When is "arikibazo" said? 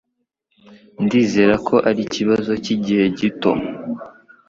1.89-2.51